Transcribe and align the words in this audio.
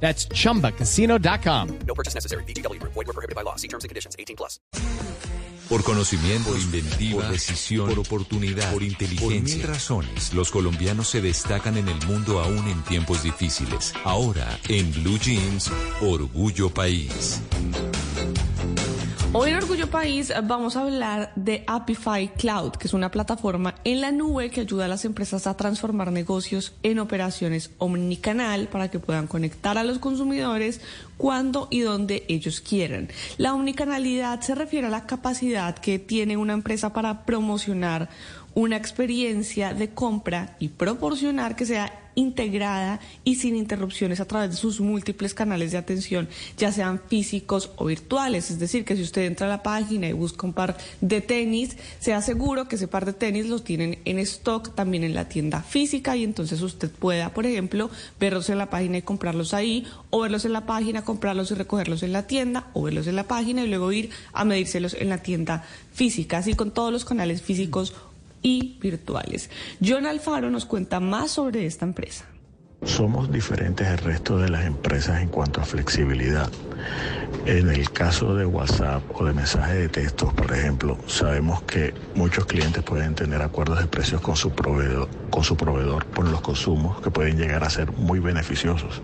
That's 0.00 0.28
chumbacasino.com. 0.28 1.78
No 1.86 1.94
purchase 1.94 2.14
necessary. 2.14 2.44
BGW. 2.44 2.80
Void 2.82 2.94
were 2.94 3.12
prohibited 3.12 3.34
by 3.34 3.42
law. 3.42 3.56
See 3.56 3.68
terms 3.68 3.82
and 3.82 3.88
conditions. 3.88 4.14
18 4.18 4.36
plus. 4.36 4.60
Por 5.68 5.82
conocimiento, 5.82 6.50
por 6.50 6.60
inventiva, 6.60 7.22
por 7.22 7.32
decisión, 7.32 7.88
por 7.88 7.98
oportunidad, 7.98 8.72
por 8.72 8.84
inteligencia. 8.84 9.40
Por 9.40 9.42
mil 9.42 9.62
razones, 9.64 10.32
los 10.32 10.52
colombianos 10.52 11.08
se 11.08 11.20
destacan 11.20 11.76
en 11.76 11.88
el 11.88 12.06
mundo 12.06 12.38
aún 12.38 12.68
en 12.68 12.84
tiempos 12.84 13.24
difíciles. 13.24 13.92
Ahora, 14.04 14.46
en 14.68 14.92
Blue 14.92 15.18
Jeans, 15.18 15.72
Orgullo 16.00 16.70
País. 16.70 17.40
Hoy 19.38 19.50
en 19.50 19.56
Orgullo 19.56 19.90
País 19.90 20.32
vamos 20.44 20.76
a 20.76 20.80
hablar 20.80 21.30
de 21.36 21.62
Apify 21.66 22.28
Cloud, 22.38 22.72
que 22.72 22.86
es 22.86 22.94
una 22.94 23.10
plataforma 23.10 23.74
en 23.84 24.00
la 24.00 24.10
nube 24.10 24.48
que 24.48 24.62
ayuda 24.62 24.86
a 24.86 24.88
las 24.88 25.04
empresas 25.04 25.46
a 25.46 25.58
transformar 25.58 26.10
negocios 26.10 26.72
en 26.82 26.98
operaciones 26.98 27.70
omnicanal 27.76 28.68
para 28.68 28.90
que 28.90 28.98
puedan 28.98 29.26
conectar 29.26 29.76
a 29.76 29.84
los 29.84 29.98
consumidores 29.98 30.80
cuando 31.18 31.68
y 31.70 31.80
donde 31.80 32.24
ellos 32.28 32.62
quieran. 32.62 33.10
La 33.36 33.52
omnicanalidad 33.52 34.40
se 34.40 34.54
refiere 34.54 34.86
a 34.86 34.90
la 34.90 35.04
capacidad 35.04 35.76
que 35.76 35.98
tiene 35.98 36.38
una 36.38 36.54
empresa 36.54 36.94
para 36.94 37.26
promocionar 37.26 38.08
una 38.54 38.78
experiencia 38.78 39.74
de 39.74 39.90
compra 39.90 40.56
y 40.58 40.68
proporcionar 40.68 41.56
que 41.56 41.66
sea 41.66 42.05
integrada 42.16 42.98
y 43.22 43.36
sin 43.36 43.54
interrupciones 43.54 44.18
a 44.20 44.24
través 44.24 44.50
de 44.50 44.56
sus 44.56 44.80
múltiples 44.80 45.34
canales 45.34 45.70
de 45.70 45.78
atención, 45.78 46.28
ya 46.56 46.72
sean 46.72 47.00
físicos 47.06 47.70
o 47.76 47.84
virtuales. 47.84 48.50
Es 48.50 48.58
decir, 48.58 48.84
que 48.84 48.96
si 48.96 49.02
usted 49.02 49.22
entra 49.22 49.46
a 49.46 49.50
la 49.50 49.62
página 49.62 50.08
y 50.08 50.12
busca 50.12 50.46
un 50.46 50.52
par 50.52 50.76
de 51.00 51.20
tenis, 51.20 51.76
sea 52.00 52.22
seguro 52.22 52.66
que 52.66 52.76
ese 52.76 52.88
par 52.88 53.06
de 53.06 53.12
tenis 53.12 53.46
los 53.46 53.62
tienen 53.62 53.98
en 54.04 54.18
stock 54.18 54.74
también 54.74 55.04
en 55.04 55.14
la 55.14 55.28
tienda 55.28 55.62
física 55.62 56.16
y 56.16 56.24
entonces 56.24 56.60
usted 56.62 56.90
pueda, 56.90 57.32
por 57.32 57.46
ejemplo, 57.46 57.90
verlos 58.18 58.48
en 58.50 58.58
la 58.58 58.70
página 58.70 58.98
y 58.98 59.02
comprarlos 59.02 59.54
ahí, 59.54 59.86
o 60.10 60.20
verlos 60.20 60.44
en 60.44 60.54
la 60.54 60.66
página, 60.66 61.04
comprarlos 61.04 61.50
y 61.50 61.54
recogerlos 61.54 62.02
en 62.02 62.12
la 62.12 62.26
tienda, 62.26 62.68
o 62.72 62.82
verlos 62.82 63.06
en 63.06 63.16
la 63.16 63.28
página 63.28 63.62
y 63.62 63.68
luego 63.68 63.92
ir 63.92 64.10
a 64.32 64.44
medírselos 64.44 64.94
en 64.94 65.10
la 65.10 65.18
tienda 65.18 65.64
física, 65.92 66.38
así 66.38 66.54
con 66.54 66.70
todos 66.70 66.92
los 66.92 67.04
canales 67.04 67.42
físicos 67.42 67.94
y 68.42 68.78
virtuales. 68.80 69.50
John 69.84 70.06
Alfaro 70.06 70.50
nos 70.50 70.66
cuenta 70.66 71.00
más 71.00 71.32
sobre 71.32 71.66
esta 71.66 71.84
empresa. 71.84 72.26
Somos 72.84 73.32
diferentes 73.32 73.88
del 73.88 73.98
resto 73.98 74.38
de 74.38 74.50
las 74.50 74.64
empresas 74.64 75.22
en 75.22 75.28
cuanto 75.28 75.60
a 75.60 75.64
flexibilidad. 75.64 76.50
En 77.46 77.68
el 77.70 77.90
caso 77.90 78.34
de 78.34 78.44
WhatsApp 78.44 79.02
o 79.14 79.24
de 79.24 79.32
mensajes 79.32 79.76
de 79.76 79.88
textos, 79.88 80.32
por 80.34 80.52
ejemplo, 80.52 80.98
sabemos 81.06 81.62
que 81.62 81.94
muchos 82.14 82.44
clientes 82.44 82.82
pueden 82.82 83.14
tener 83.14 83.40
acuerdos 83.40 83.78
de 83.78 83.86
precios 83.86 84.20
con 84.20 84.36
su 84.36 84.50
proveedor, 84.50 85.08
con 85.30 85.42
su 85.42 85.56
proveedor 85.56 86.04
por 86.06 86.28
los 86.28 86.40
consumos 86.42 87.00
que 87.00 87.10
pueden 87.10 87.38
llegar 87.38 87.64
a 87.64 87.70
ser 87.70 87.92
muy 87.92 88.18
beneficiosos. 88.18 89.00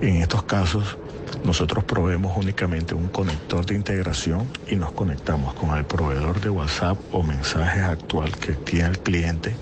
En 0.00 0.16
estos 0.16 0.42
casos, 0.42 0.98
nosotros 1.44 1.84
proveemos 1.84 2.36
únicamente 2.36 2.94
un 2.94 3.08
conector 3.08 3.64
de 3.64 3.74
integración 3.74 4.48
y 4.68 4.76
nos 4.76 4.92
conectamos 4.92 5.54
con 5.54 5.76
el 5.76 5.84
proveedor 5.84 6.40
de 6.40 6.50
WhatsApp 6.50 6.98
o 7.12 7.22
mensajes 7.22 7.82
actual 7.82 8.36
que 8.36 8.52
tiene 8.52 8.90
el 8.90 8.98
cliente 8.98 9.56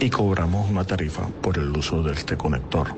y 0.00 0.10
cobramos 0.10 0.68
una 0.70 0.84
tarifa 0.84 1.28
por 1.40 1.58
el 1.58 1.70
uso 1.76 2.02
de 2.02 2.12
este 2.12 2.36
conector. 2.36 2.88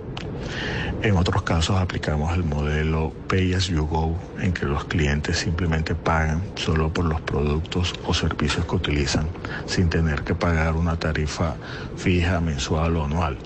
En 1.02 1.16
otros 1.16 1.42
casos 1.42 1.76
aplicamos 1.78 2.34
el 2.34 2.42
modelo 2.42 3.12
Pay 3.28 3.54
as 3.54 3.66
you 3.66 3.86
go, 3.86 4.16
en 4.40 4.52
que 4.52 4.66
los 4.66 4.84
clientes 4.84 5.38
simplemente 5.38 5.94
pagan 5.94 6.42
solo 6.56 6.92
por 6.92 7.04
los 7.04 7.20
productos 7.20 7.92
o 8.06 8.14
servicios 8.14 8.66
que 8.66 8.76
utilizan, 8.76 9.28
sin 9.66 9.88
tener 9.88 10.22
que 10.22 10.34
pagar 10.34 10.74
una 10.74 10.96
tarifa 10.96 11.56
fija, 11.96 12.40
mensual 12.40 12.96
o 12.96 13.04
anual. 13.04 13.38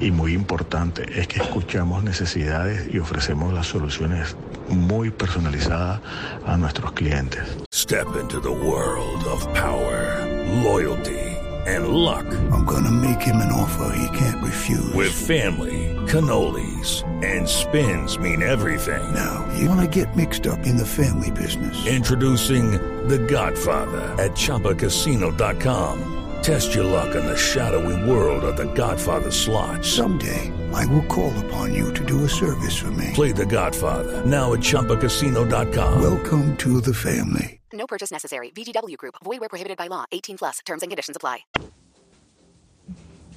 Y 0.00 0.10
muy 0.10 0.32
importante 0.34 1.06
es 1.18 1.28
que 1.28 1.40
escuchamos 1.40 2.02
necesidades 2.02 2.92
y 2.92 2.98
ofrecemos 2.98 3.52
las 3.52 3.66
soluciones 3.66 4.36
muy 4.68 5.10
personalizadas 5.10 6.00
a 6.46 6.56
nuestros 6.56 6.92
clientes. 6.92 7.42
Step 7.72 8.06
into 8.20 8.40
the 8.40 8.48
world 8.50 9.24
of 9.26 9.46
power, 9.54 10.24
loyalty, 10.62 11.20
and 11.66 11.88
luck. 11.88 12.26
I'm 12.52 12.64
gonna 12.64 12.90
make 12.90 13.20
him 13.20 13.36
an 13.36 13.52
offer 13.52 13.96
he 13.96 14.18
can't 14.18 14.42
refuse. 14.42 14.92
With 14.94 15.12
family, 15.12 15.94
cannolis, 16.06 17.02
and 17.22 17.48
spins 17.48 18.18
mean 18.18 18.42
everything. 18.42 19.02
Now, 19.14 19.46
you 19.58 19.68
wanna 19.68 19.86
get 19.86 20.16
mixed 20.16 20.46
up 20.46 20.66
in 20.66 20.76
the 20.76 20.86
family 20.86 21.30
business. 21.30 21.86
Introducing 21.86 22.72
The 23.08 23.18
Godfather 23.18 24.02
at 24.18 24.32
ChumbaCasino.com. 24.32 26.23
Test 26.44 26.74
your 26.74 26.84
luck 26.84 27.14
in 27.14 27.24
the 27.24 27.34
shadowy 27.34 27.96
world 28.04 28.44
of 28.44 28.54
The 28.58 28.66
Godfather 28.74 29.30
slot. 29.30 29.82
Someday, 29.82 30.52
I 30.74 30.84
will 30.92 31.06
call 31.06 31.32
upon 31.46 31.72
you 31.72 31.90
to 31.94 32.04
do 32.04 32.24
a 32.24 32.28
service 32.28 32.76
for 32.76 32.90
me. 32.90 33.12
Play 33.14 33.32
The 33.32 33.46
Godfather 33.46 34.22
now 34.26 34.52
at 34.52 34.60
ChumbaCasino.com. 34.60 36.02
Welcome 36.02 36.54
to 36.58 36.82
the 36.82 36.92
family. 36.92 37.60
No 37.72 37.86
purchase 37.86 38.12
necessary. 38.12 38.50
VGW 38.50 38.98
Group. 38.98 39.14
Void 39.24 39.40
where 39.40 39.48
prohibited 39.48 39.78
by 39.78 39.86
law. 39.88 40.04
18 40.12 40.36
plus. 40.36 40.60
Terms 40.66 40.82
and 40.82 40.90
conditions 40.90 41.16
apply. 41.16 41.46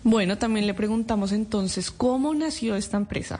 Bueno, 0.03 0.37
también 0.37 0.67
le 0.67 0.73
preguntamos 0.73 1.31
entonces 1.31 1.91
cómo 1.91 2.33
nació 2.33 2.75
esta 2.75 2.97
empresa. 2.97 3.39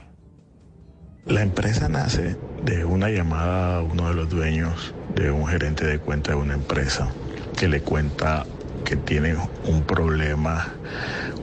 La 1.26 1.42
empresa 1.42 1.90
nace 1.90 2.38
de 2.64 2.86
una 2.86 3.10
llamada 3.10 3.80
a 3.80 3.82
uno 3.82 4.08
de 4.08 4.14
los 4.14 4.30
dueños 4.30 4.94
de 5.14 5.30
un 5.30 5.46
gerente 5.46 5.86
de 5.86 6.00
cuenta 6.00 6.32
de 6.32 6.38
una 6.38 6.54
empresa 6.54 7.12
que 7.58 7.68
le 7.68 7.82
cuenta 7.82 8.46
que 8.88 8.96
tiene 8.96 9.36
un 9.66 9.84
problema 9.84 10.66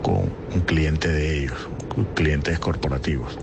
con 0.00 0.32
un 0.54 0.60
cliente 0.62 1.08
de 1.08 1.40
ellos, 1.40 1.68
clientes 2.14 2.58
corporativos. 2.58 3.38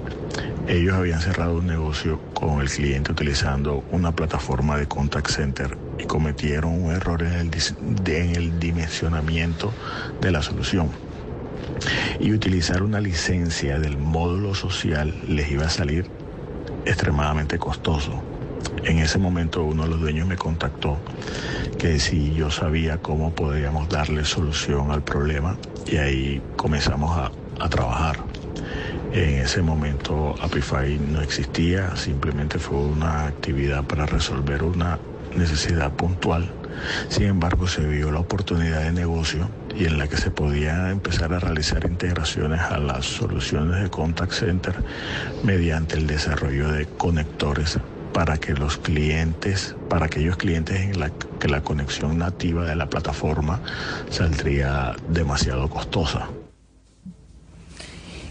Ellos 0.68 0.96
habían 0.96 1.22
cerrado 1.22 1.58
un 1.58 1.68
negocio 1.68 2.20
con 2.34 2.62
el 2.62 2.70
cliente 2.70 3.12
utilizando 3.12 3.84
una 3.92 4.12
plataforma 4.12 4.76
de 4.78 4.88
contact 4.88 5.30
center 5.30 5.78
y 6.00 6.06
cometieron 6.06 6.84
un 6.84 6.92
error 6.92 7.22
en 7.22 7.34
el, 7.34 7.52
en 8.08 8.36
el 8.36 8.60
dimensionamiento 8.60 9.72
de 10.20 10.32
la 10.32 10.42
solución. 10.42 10.90
Y 12.20 12.34
utilizar 12.34 12.82
una 12.82 13.02
licencia 13.02 13.78
del 13.78 14.00
módulo 14.00 14.56
social 14.56 15.14
les 15.28 15.52
iba 15.52 15.68
a 15.68 15.70
salir 15.70 16.10
extremadamente 16.86 17.60
costoso. 17.60 18.24
En 18.84 19.00
ese 19.00 19.20
momento 19.20 19.64
uno 19.64 19.84
de 19.84 19.90
los 19.90 20.00
dueños 20.00 20.28
me 20.28 20.38
contactó 20.38 21.02
que 21.78 22.00
si 22.00 22.34
yo 22.34 22.52
sabía 22.52 22.98
cómo 22.98 23.32
podríamos 23.32 23.90
darle 23.90 24.26
solución 24.26 24.92
al 24.92 25.04
problema 25.04 25.58
y 25.86 25.98
ahí 25.98 26.42
comenzamos 26.56 27.18
a, 27.18 27.32
a 27.60 27.70
trabajar. 27.70 28.26
En 29.12 29.40
ese 29.40 29.62
momento 29.62 30.36
Apify 30.42 30.98
no 30.98 31.22
existía, 31.22 31.96
simplemente 31.98 32.60
fue 32.60 32.78
una 32.78 33.26
actividad 33.26 33.84
para 33.84 34.06
resolver 34.06 34.64
una 34.64 35.00
necesidad 35.36 35.94
puntual. 35.94 36.54
Sin 37.10 37.26
embargo, 37.26 37.68
se 37.68 37.86
vio 37.86 38.12
la 38.12 38.20
oportunidad 38.20 38.84
de 38.84 38.94
negocio 38.94 39.52
y 39.76 39.86
en 39.86 39.98
la 39.98 40.08
que 40.08 40.18
se 40.18 40.32
podía 40.32 40.92
empezar 40.92 41.34
a 41.34 41.40
realizar 41.40 41.86
integraciones 41.86 42.62
a 42.62 42.78
las 42.80 43.06
soluciones 43.06 43.82
de 43.84 43.90
contact 43.90 44.32
center 44.34 44.76
mediante 45.44 45.98
el 45.98 46.08
desarrollo 46.08 46.72
de 46.72 46.88
conectores 46.98 47.78
para 48.14 48.38
que 48.38 48.54
los 48.54 48.78
clientes, 48.78 49.76
para 49.90 50.06
aquellos 50.06 50.38
clientes 50.38 50.80
en 50.80 51.00
la 51.00 51.12
que 51.40 51.48
la 51.48 51.62
conexión 51.62 52.18
nativa 52.18 52.66
de 52.66 52.76
la 52.76 52.90
plataforma 52.90 53.62
saldría 54.10 54.96
demasiado 55.10 55.70
costosa. 55.70 56.30